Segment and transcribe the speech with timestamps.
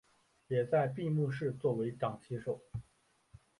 [0.47, 2.59] 也在闭幕式作为掌旗手。